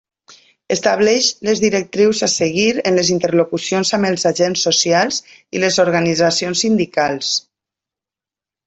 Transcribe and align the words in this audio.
Estableix 0.75 1.27
les 1.47 1.61
directrius 1.63 2.21
a 2.27 2.31
seguir 2.37 2.71
en 2.93 2.97
les 3.01 3.13
interlocucions 3.17 3.93
amb 3.99 4.11
els 4.11 4.27
agents 4.33 4.67
socials 4.71 5.21
i 5.59 5.63
les 5.67 5.79
organitzacions 5.89 6.67
sindicals. 6.69 7.35